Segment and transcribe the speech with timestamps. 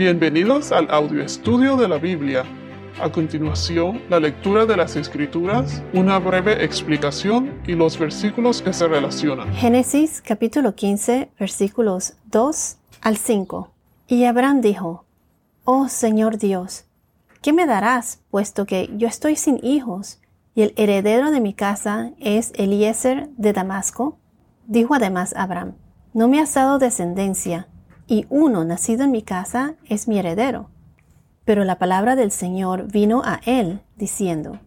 [0.00, 2.42] Bienvenidos al audio estudio de la Biblia.
[3.02, 8.88] A continuación, la lectura de las Escrituras, una breve explicación y los versículos que se
[8.88, 9.52] relacionan.
[9.52, 13.74] Génesis capítulo 15 versículos 2 al 5.
[14.06, 15.04] Y Abraham dijo,
[15.64, 16.86] Oh Señor Dios,
[17.42, 20.18] ¿qué me darás, puesto que yo estoy sin hijos
[20.54, 24.16] y el heredero de mi casa es Eliezer de Damasco?
[24.66, 25.74] Dijo además Abraham,
[26.14, 27.68] No me has dado descendencia
[28.10, 30.68] y uno nacido en mi casa es mi heredero.
[31.44, 34.58] Pero la palabra del Señor vino a él, diciendo,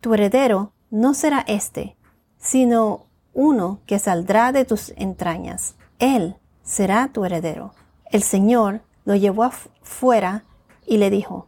[0.00, 1.96] Tu heredero no será éste,
[2.36, 5.76] sino uno que saldrá de tus entrañas.
[6.00, 6.34] Él
[6.64, 7.74] será tu heredero.
[8.10, 10.42] El Señor lo llevó afuera
[10.84, 11.46] y le dijo,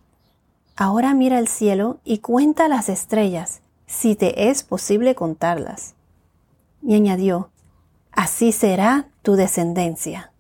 [0.77, 5.97] Ahora mira el cielo y cuenta las estrellas, si te es posible contarlas.
[6.83, 7.51] Y añadió,
[8.13, 10.32] Así será tu descendencia.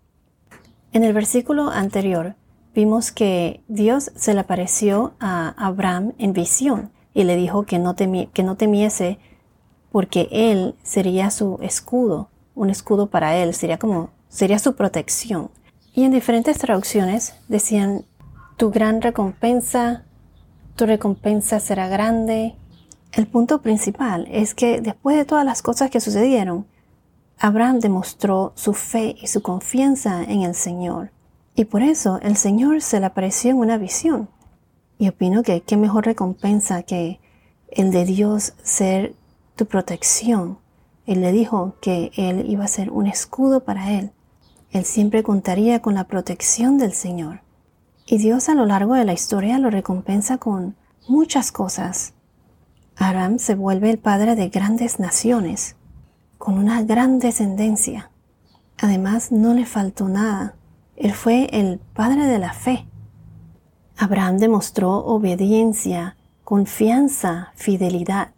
[0.93, 2.35] En el versículo anterior
[2.75, 7.95] vimos que Dios se le apareció a Abraham en visión y le dijo que no,
[7.95, 9.19] temiese
[9.91, 15.51] porque él sería su escudo, un escudo para él, sería como, sería su protección.
[15.95, 18.05] Y en diferentes traducciones decían,
[18.59, 20.05] tu gran recompensa,
[20.77, 22.55] tu recompensa será grande.
[23.13, 26.67] El punto principal es que después de todas las cosas que sucedieron,
[27.45, 31.11] Abraham demostró su fe y su confianza en el Señor.
[31.57, 34.29] Y por eso el Señor se le apareció en una visión.
[34.97, 37.19] Y opino que qué mejor recompensa que
[37.69, 39.17] el de Dios ser
[39.57, 40.59] tu protección.
[41.05, 44.13] Él le dijo que Él iba a ser un escudo para Él.
[44.71, 47.41] Él siempre contaría con la protección del Señor.
[48.07, 50.77] Y Dios a lo largo de la historia lo recompensa con
[51.09, 52.15] muchas cosas.
[52.95, 55.75] Abraham se vuelve el padre de grandes naciones
[56.43, 58.11] con una gran descendencia.
[58.77, 60.57] Además, no le faltó nada.
[60.97, 62.85] Él fue el padre de la fe.
[63.97, 68.33] Abraham demostró obediencia, confianza, fidelidad.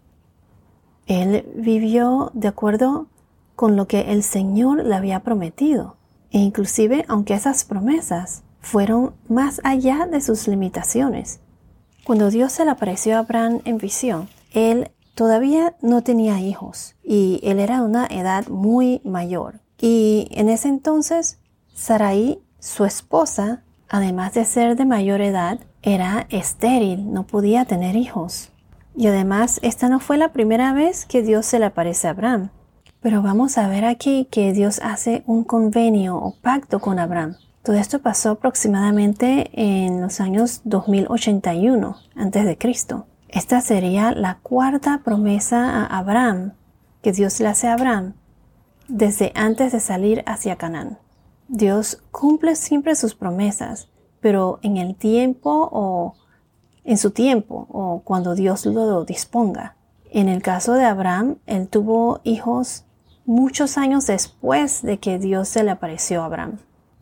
[1.06, 3.06] Él vivió de acuerdo
[3.56, 5.96] con lo que el Señor le había prometido.
[6.30, 11.40] E inclusive, aunque esas promesas fueron más allá de sus limitaciones.
[12.04, 17.40] Cuando Dios se le apareció a Abraham en visión, él Todavía no tenía hijos y
[17.44, 19.60] él era de una edad muy mayor.
[19.80, 21.38] Y en ese entonces,
[21.72, 28.50] Sarai, su esposa, además de ser de mayor edad, era estéril, no podía tener hijos.
[28.96, 32.50] Y además, esta no fue la primera vez que Dios se le aparece a Abraham.
[33.00, 37.36] Pero vamos a ver aquí que Dios hace un convenio o pacto con Abraham.
[37.62, 43.06] Todo esto pasó aproximadamente en los años 2081 antes de Cristo.
[43.34, 46.52] Esta sería la cuarta promesa a Abraham
[47.02, 48.14] que Dios le hace a Abraham
[48.86, 50.98] desde antes de salir hacia Canaán.
[51.48, 53.88] Dios cumple siempre sus promesas,
[54.20, 56.14] pero en el tiempo o
[56.84, 59.74] en su tiempo o cuando Dios lo disponga.
[60.12, 62.84] En el caso de Abraham, él tuvo hijos
[63.26, 66.58] muchos años después de que Dios se le apareció a Abraham.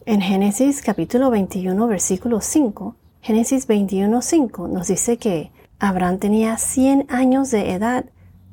[0.07, 7.07] En Génesis capítulo 21 versículo 5, Génesis 21 5 nos dice que Abraham tenía 100
[7.09, 8.05] años de edad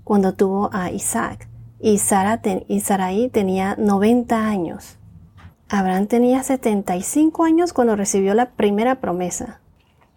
[0.04, 1.48] cuando tuvo a Isaac
[1.80, 4.98] y, Sara y Sarai tenía 90 años.
[5.70, 9.60] Abraham tenía 75 años cuando recibió la primera promesa.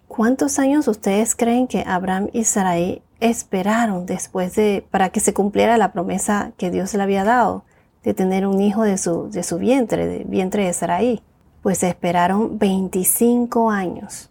[0.09, 5.77] ¿Cuántos años ustedes creen que Abraham y Sarai esperaron después de para que se cumpliera
[5.77, 7.65] la promesa que Dios le había dado
[8.05, 11.23] de tener un hijo de su, de su vientre, del vientre de Sarai?
[11.61, 14.31] Pues esperaron 25 años.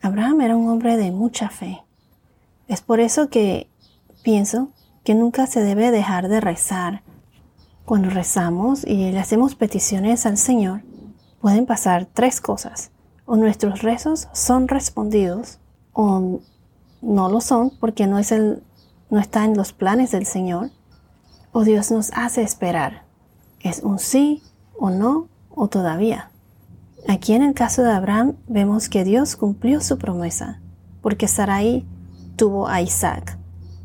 [0.00, 1.83] Abraham era un hombre de mucha fe.
[2.68, 3.68] Es por eso que
[4.22, 4.70] pienso
[5.04, 7.02] que nunca se debe dejar de rezar.
[7.84, 10.82] Cuando rezamos y le hacemos peticiones al Señor,
[11.40, 12.90] pueden pasar tres cosas.
[13.26, 15.58] O nuestros rezos son respondidos
[15.92, 16.40] o
[17.02, 18.62] no lo son porque no, es el,
[19.10, 20.70] no está en los planes del Señor.
[21.52, 23.04] O Dios nos hace esperar.
[23.60, 24.42] Es un sí
[24.78, 26.30] o no o todavía.
[27.06, 30.60] Aquí en el caso de Abraham vemos que Dios cumplió su promesa,
[31.02, 31.84] porque Sarai
[32.36, 33.38] tuvo a Isaac.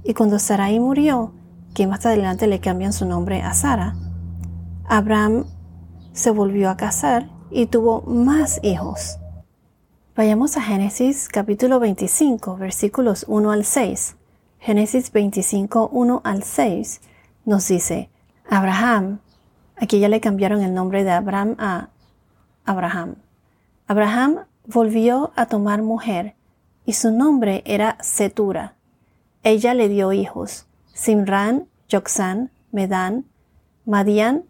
[0.04, 1.34] Y cuando Sarai murió,
[1.74, 3.96] que más adelante le cambian su nombre a Sara,
[4.88, 5.46] Abraham
[6.14, 9.18] se volvió a casar y tuvo más hijos.
[10.16, 14.16] Vayamos a Génesis capítulo 25, versículos 1 al 6.
[14.60, 17.02] Génesis 25, 1 al 6
[17.46, 18.10] nos dice,
[18.50, 19.20] Abraham,
[19.78, 21.90] aquí ya le cambiaron el nombre de Abraham a
[22.66, 23.16] Abraham.
[23.88, 26.36] Abraham volvió a tomar mujer
[26.90, 28.74] y su nombre era Setura.
[29.44, 33.26] Ella le dio hijos, Simran, Joxan, Medan,
[33.86, 34.46] Madian,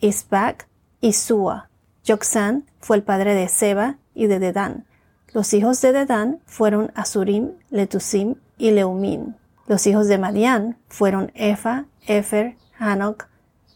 [0.00, 0.66] Isbac
[1.00, 1.70] y Sua.
[2.04, 4.84] Joxan fue el padre de Seba y de Dedán.
[5.32, 9.34] Los hijos de Dedán fueron Asurim, Letusim y Leumim.
[9.68, 13.28] Los hijos de Madián fueron Efa, Efer, Hanok,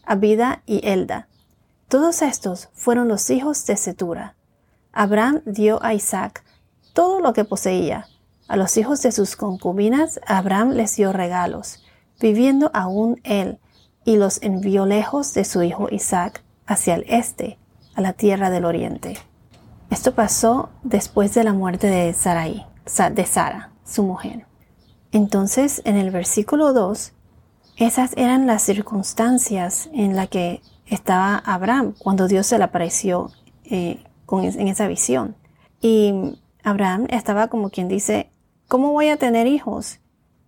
[0.03, 1.29] Abida y Elda.
[1.87, 4.35] Todos estos fueron los hijos de Setura.
[4.91, 6.43] Abraham dio a Isaac
[6.93, 8.07] todo lo que poseía.
[8.47, 11.83] A los hijos de sus concubinas Abraham les dio regalos,
[12.19, 13.59] viviendo aún él,
[14.03, 17.57] y los envió lejos de su hijo Isaac hacia el este,
[17.95, 19.17] a la tierra del oriente.
[19.89, 22.65] Esto pasó después de la muerte de Sarai,
[23.13, 24.45] de Sara, su mujer.
[25.11, 27.13] Entonces, en el versículo 2,
[27.77, 33.31] esas eran las circunstancias en las que estaba Abraham cuando Dios se le apareció
[33.65, 35.35] eh, en esa visión.
[35.81, 38.29] Y Abraham estaba como quien dice,
[38.67, 39.99] ¿cómo voy a tener hijos?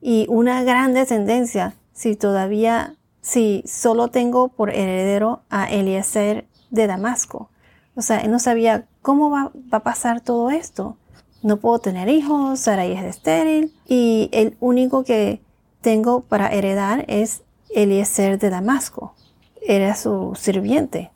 [0.01, 7.49] Y una gran descendencia si todavía, si solo tengo por heredero a Eliezer de Damasco.
[7.95, 10.97] O sea, él no sabía cómo va, a pasar todo esto.
[11.41, 15.41] No puedo tener hijos, Sarai es estéril y el único que
[15.81, 19.13] tengo para heredar es Eliezer de Damasco.
[19.61, 21.11] Era su sirviente.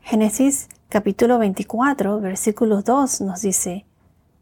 [0.00, 3.84] Génesis capítulo 24, versículo 2 nos dice,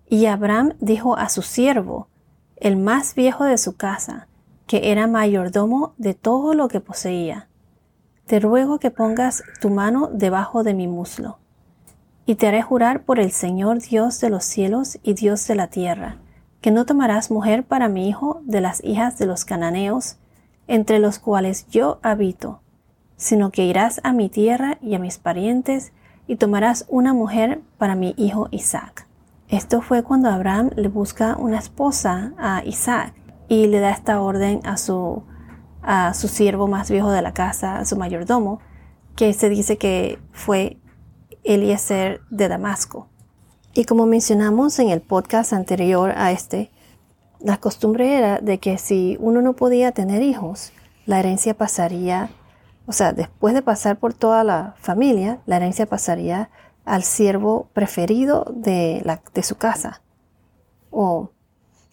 [0.08, 2.08] Y Abraham dijo a su siervo,
[2.56, 4.28] el más viejo de su casa,
[4.66, 7.49] que era mayordomo de todo lo que poseía,
[8.26, 11.38] Te ruego que pongas tu mano debajo de mi muslo,
[12.25, 15.66] y te haré jurar por el Señor Dios de los cielos y Dios de la
[15.66, 16.19] tierra,
[16.60, 20.16] que no tomarás mujer para mi hijo de las hijas de los cananeos,
[20.69, 22.60] entre los cuales yo habito,
[23.16, 25.93] sino que irás a mi tierra y a mis parientes,
[26.28, 29.06] y tomarás una mujer para mi hijo Isaac.
[29.52, 33.12] Esto fue cuando Abraham le busca una esposa a Isaac
[33.49, 35.25] y le da esta orden a su,
[35.82, 38.60] a su siervo más viejo de la casa, a su mayordomo,
[39.14, 40.78] que se dice que fue
[41.44, 43.08] Eliezer de Damasco.
[43.75, 46.70] Y como mencionamos en el podcast anterior a este,
[47.38, 50.72] la costumbre era de que si uno no podía tener hijos,
[51.04, 52.31] la herencia pasaría,
[52.87, 56.49] o sea, después de pasar por toda la familia, la herencia pasaría
[56.84, 60.02] al siervo preferido de, la, de su casa.
[60.90, 61.31] O,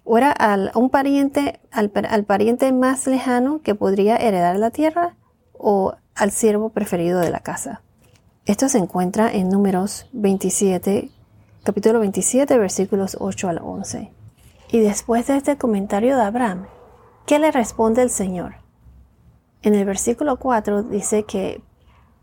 [0.03, 4.71] o era al, a un pariente, al, al pariente más lejano que podría heredar la
[4.71, 5.15] tierra
[5.53, 7.81] o al siervo preferido de la casa.
[8.45, 11.11] Esto se encuentra en números 27,
[11.63, 14.11] capítulo 27, versículos 8 al 11.
[14.71, 16.65] Y después de este comentario de Abraham,
[17.25, 18.55] ¿qué le responde el Señor?
[19.61, 21.61] En el versículo 4 dice que,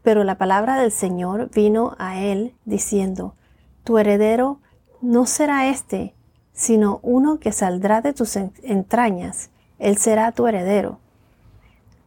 [0.06, 3.34] pero la palabra del Señor vino a él diciendo,
[3.82, 4.60] tu heredero
[5.00, 6.14] no será este,
[6.52, 9.50] sino uno que saldrá de tus entrañas,
[9.80, 11.00] él será tu heredero.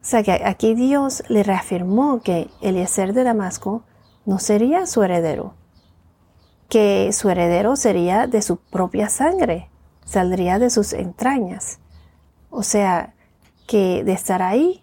[0.00, 3.82] sea que aquí Dios le reafirmó que Eliezer de Damasco
[4.24, 5.52] no sería su heredero,
[6.70, 9.68] que su heredero sería de su propia sangre,
[10.06, 11.80] saldría de sus entrañas.
[12.48, 13.12] O sea,
[13.68, 14.82] que de estar ahí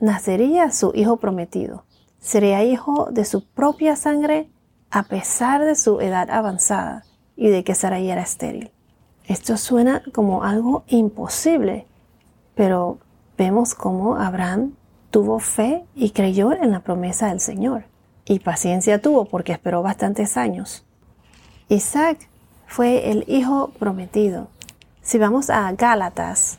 [0.00, 1.85] nacería su hijo prometido.
[2.20, 4.50] Sería hijo de su propia sangre
[4.90, 7.04] a pesar de su edad avanzada
[7.36, 8.70] y de que Sarai era estéril.
[9.24, 11.86] Esto suena como algo imposible,
[12.54, 12.98] pero
[13.36, 14.74] vemos cómo Abraham
[15.10, 17.84] tuvo fe y creyó en la promesa del Señor.
[18.24, 20.84] Y paciencia tuvo porque esperó bastantes años.
[21.68, 22.28] Isaac
[22.66, 24.48] fue el hijo prometido.
[25.02, 26.58] Si vamos a Gálatas,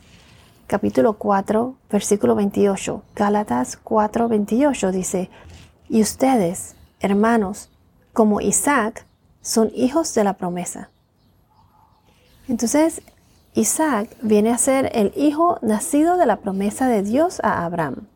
[0.66, 5.30] capítulo 4, versículo 28, Gálatas 4, 28 dice,
[5.88, 7.70] y ustedes, hermanos,
[8.12, 9.06] como Isaac,
[9.40, 10.90] son hijos de la promesa.
[12.48, 13.02] Entonces,
[13.54, 18.06] Isaac viene a ser el hijo nacido de la promesa de Dios a Abraham.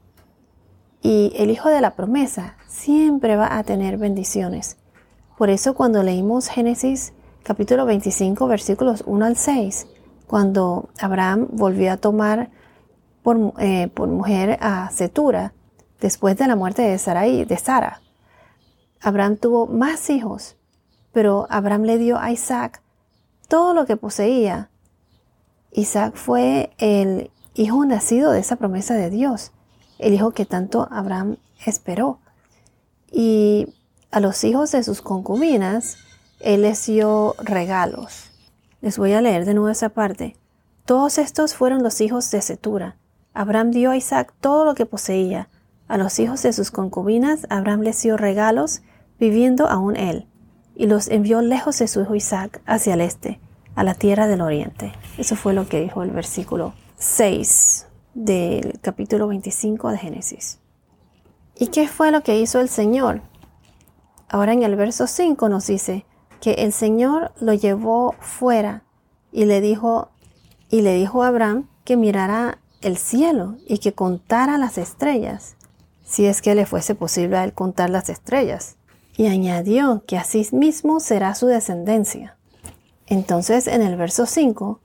[1.03, 4.77] Y el hijo de la promesa siempre va a tener bendiciones.
[5.37, 7.13] Por eso cuando leímos Génesis
[7.43, 9.87] capítulo 25 versículos 1 al 6,
[10.27, 12.51] cuando Abraham volvió a tomar
[13.23, 15.53] por, eh, por mujer a Setura,
[16.03, 18.03] después de la muerte de Sarai, de Sara,
[19.01, 20.57] Abraham tuvo más hijos,
[21.13, 22.83] pero Abraham le dio a Isaac
[23.49, 24.69] todo lo que poseía.
[25.71, 29.53] Isaac fue el hijo nacido de esa promesa de Dios,
[29.99, 32.19] el hijo que tanto Abraham esperó.
[33.11, 33.73] Y
[34.11, 35.99] a los hijos de sus concubinas,
[36.41, 38.31] él les dio regalos.
[38.81, 40.37] Les voy a leer de nuevo esa parte.
[40.85, 42.97] Todos estos fueron los hijos de Setura.
[43.35, 45.49] Abraham dio a Isaac todo lo que poseía.
[45.93, 48.81] A los hijos de sus concubinas, Abraham les dio regalos,
[49.21, 50.27] viviendo aún él,
[50.75, 53.41] y los envió lejos de su hijo Isaac hacia el este,
[53.75, 54.95] a la tierra del oriente.
[55.19, 60.61] Eso fue lo que dijo el versículo 6 del capítulo 25 de Génesis.
[61.59, 63.21] ¿Y qué fue lo que hizo el Señor?
[64.31, 66.07] Ahora en el verso 5 nos dice,
[66.41, 68.83] que el Señor lo llevó fuera
[69.31, 70.09] y le dijo,
[70.71, 75.57] y le dijo a Abraham que mirara el cielo y que contara las estrellas,
[76.13, 78.77] si es que le fuese posible a él contar las estrellas.
[79.17, 82.37] Y añadió que así mismo será su descendencia.
[83.07, 84.79] Entonces en el verso 5,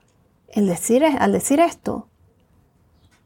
[0.54, 2.08] decir, al decir esto,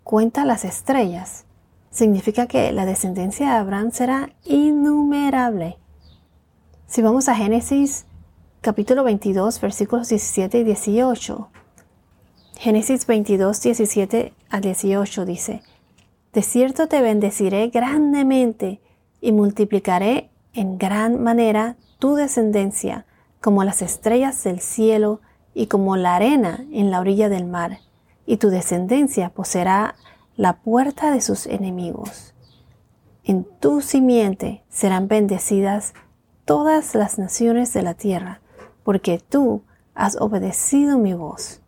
[0.03, 1.45] cuenta las estrellas,
[1.91, 5.79] significa que la descendencia de Abraham será innumerable.
[6.89, 8.07] Si vamos a Génesis
[8.63, 11.51] capítulo 22, versículos 17 y 18,
[12.59, 15.63] Génesis 22, 17 a 18 dice,
[16.33, 18.81] De cierto te bendeciré grandemente
[19.21, 23.05] y multiplicaré en gran manera tu descendencia
[23.41, 25.21] como las estrellas del cielo
[25.55, 27.81] y como la arena en la orilla del mar,
[28.25, 29.97] y tu descendencia poseerá
[30.37, 32.35] la puerta de sus enemigos.
[33.25, 35.93] En tu simiente serán bendecidas
[36.45, 38.41] todas las naciones de la tierra,
[38.85, 39.63] porque tú
[39.95, 41.63] has obedecido mi voz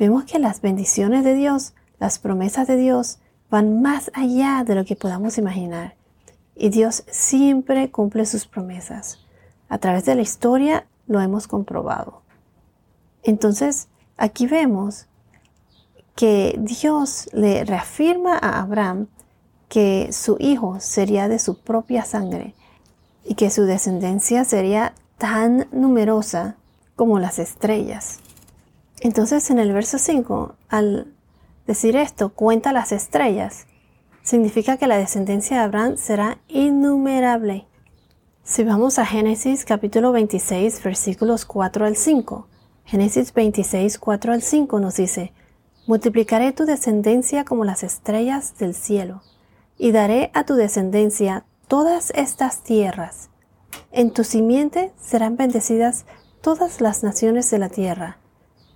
[0.00, 4.84] vemos que las bendiciones de Dios, las promesas de Dios, van más allá de lo
[4.84, 5.94] que podamos imaginar.
[6.56, 9.20] Y Dios siempre cumple sus promesas.
[9.68, 12.22] A través de la historia lo hemos comprobado.
[13.22, 15.06] Entonces, aquí vemos
[16.16, 19.06] que Dios le reafirma a Abraham
[19.68, 22.54] que su hijo sería de su propia sangre
[23.24, 26.56] y que su descendencia sería tan numerosa
[26.96, 28.18] como las estrellas.
[29.00, 31.06] Entonces en el verso 5, al
[31.70, 33.68] decir esto, cuenta las estrellas,
[34.24, 37.68] significa que la descendencia de Abraham será innumerable.
[38.42, 42.48] Si vamos a Génesis capítulo 26 versículos 4 al 5,
[42.86, 45.32] Génesis 26 4 al 5 nos dice,
[45.86, 49.22] Multiplicaré tu descendencia como las estrellas del cielo,
[49.78, 53.30] y daré a tu descendencia todas estas tierras.
[53.92, 56.04] En tu simiente serán bendecidas
[56.40, 58.18] todas las naciones de la tierra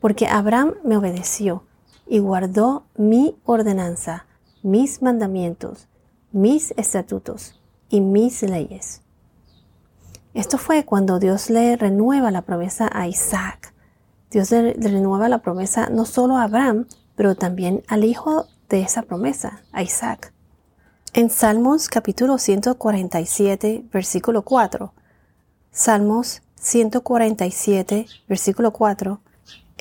[0.05, 1.65] porque Abraham me obedeció
[2.07, 4.27] y guardó mi ordenanza,
[4.63, 5.89] mis mandamientos,
[6.33, 9.03] mis estatutos y mis leyes.
[10.35, 13.73] Esto fue cuando Dios le renueva la promesa a Isaac.
[14.31, 19.03] Dios le renueva la promesa no solo a Abraham, pero también al hijo de esa
[19.03, 20.33] promesa, a Isaac.
[21.13, 24.93] En Salmos capítulo 147, versículo 4.
[25.71, 29.21] Salmos 147, versículo 4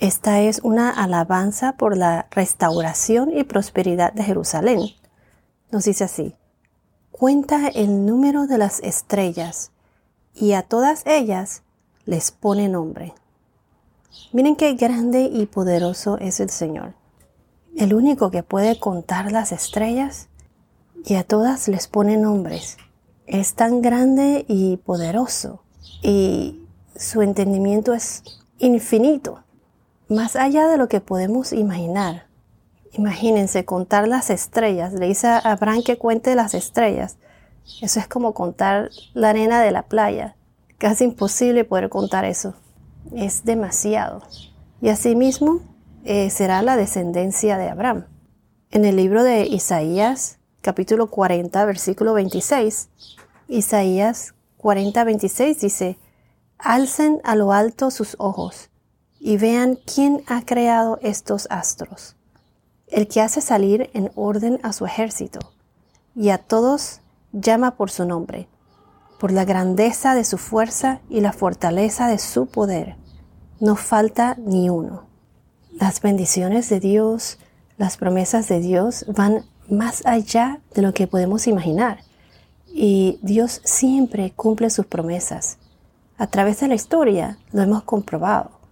[0.04, 4.82] esta es una alabanza por la restauración y prosperidad de Jerusalén.
[5.72, 6.36] Nos dice así,
[7.10, 9.72] cuenta el número de las estrellas
[10.36, 11.64] y a todas ellas
[12.04, 13.14] les pone nombre.
[14.34, 16.96] Miren qué grande y poderoso es el Señor.
[17.78, 20.28] El único que puede contar las estrellas
[21.06, 22.76] y a todas les pone nombres.
[23.26, 25.64] Es tan grande y poderoso
[26.02, 26.60] y
[26.94, 28.22] su entendimiento es
[28.60, 29.44] infinito
[30.14, 32.28] más allá de lo que podemos imaginar.
[32.94, 34.94] Imagínense contar las estrellas.
[34.94, 37.18] Le dice a Abraham que cuente las estrellas.
[37.82, 40.36] Eso es como contar la arena de la playa.
[40.78, 42.54] Casi imposible poder contar eso.
[43.16, 44.22] Es demasiado.
[44.82, 45.62] Y asimismo
[46.04, 48.06] eh, será la descendencia de Abraham.
[48.70, 52.90] En el libro de Isaías, capítulo 40, versículo 26,
[53.48, 55.98] Isaías 40, 26 dice,
[56.58, 58.70] Alcen a lo alto sus ojos
[59.26, 62.18] y vean quién ha creado estos astros,
[62.88, 65.40] el que hace salir en orden a su ejército,
[66.14, 67.00] y a todos
[67.32, 68.50] llama por su nombre,
[69.22, 72.98] por la grandeza de su fuerza y la fortaleza de su poder.
[73.62, 75.06] No falta ni uno.
[75.72, 77.40] Las bendiciones de Dios,
[77.78, 82.00] las promesas de Dios van más allá de lo que podemos imaginar.
[82.68, 85.60] Y Dios siempre cumple sus promesas.
[86.18, 88.63] A través de la historia lo hemos comprobado.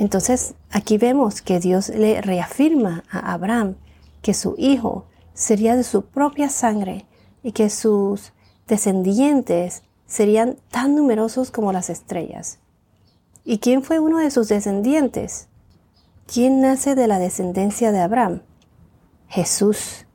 [0.00, 3.76] Entonces aquí vemos que Dios le reafirma a Abraham
[4.22, 5.04] que su hijo
[5.34, 7.04] sería de su propia sangre
[7.42, 8.32] y que sus
[8.66, 12.60] descendientes serían tan numerosos como las estrellas.
[13.44, 15.48] ¿Y quién fue uno de sus descendientes?
[16.26, 18.40] ¿Quién nace de la descendencia de Abraham?
[19.28, 20.06] Jesús.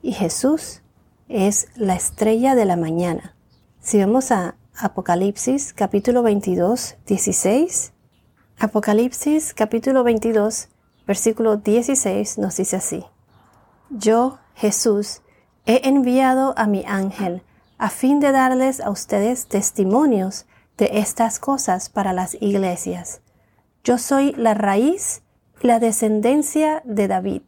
[0.00, 0.80] Y Jesús
[1.28, 3.36] es la estrella de la mañana.
[3.82, 7.93] Si vemos a Apocalipsis capítulo 22, 16,
[8.58, 10.68] Apocalipsis capítulo 22,
[11.08, 13.04] versículo 16 nos dice así.
[13.90, 15.22] Yo, Jesús,
[15.66, 17.42] he enviado a mi ángel
[17.78, 20.46] a fin de darles a ustedes testimonios
[20.78, 23.20] de estas cosas para las iglesias.
[23.82, 25.22] Yo soy la raíz
[25.60, 27.42] y la descendencia de David,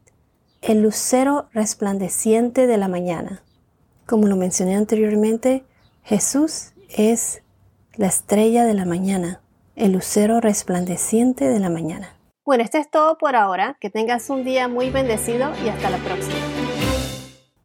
[0.61, 3.43] el lucero resplandeciente de la mañana.
[4.05, 5.65] Como lo mencioné anteriormente,
[6.03, 7.43] Jesús es
[7.95, 9.41] la estrella de la mañana,
[9.77, 12.09] el lucero resplandeciente de la mañana.
[12.43, 13.77] Bueno, esto es todo por ahora.
[13.79, 16.56] Que tengas un día muy bendecido y hasta la próxima.